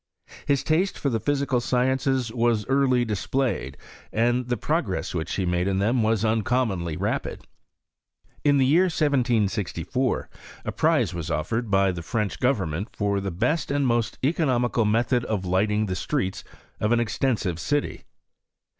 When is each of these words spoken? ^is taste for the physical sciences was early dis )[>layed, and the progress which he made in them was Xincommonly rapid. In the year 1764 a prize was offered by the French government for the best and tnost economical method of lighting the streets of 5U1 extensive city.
^is 0.47 0.63
taste 0.63 0.97
for 0.97 1.11
the 1.11 1.19
physical 1.19 1.61
sciences 1.61 2.31
was 2.31 2.65
early 2.65 3.05
dis 3.05 3.27
)[>layed, 3.27 3.75
and 4.11 4.47
the 4.47 4.57
progress 4.57 5.13
which 5.13 5.35
he 5.35 5.45
made 5.45 5.67
in 5.67 5.77
them 5.77 6.01
was 6.01 6.23
Xincommonly 6.23 6.99
rapid. 6.99 7.45
In 8.43 8.57
the 8.57 8.65
year 8.65 8.85
1764 8.85 10.27
a 10.65 10.71
prize 10.71 11.13
was 11.13 11.29
offered 11.29 11.69
by 11.69 11.91
the 11.91 12.01
French 12.01 12.39
government 12.39 12.87
for 12.95 13.21
the 13.21 13.29
best 13.29 13.69
and 13.69 13.85
tnost 13.85 14.17
economical 14.23 14.85
method 14.85 15.23
of 15.25 15.45
lighting 15.45 15.85
the 15.85 15.95
streets 15.95 16.43
of 16.79 16.89
5U1 16.89 16.99
extensive 16.99 17.59
city. 17.59 18.05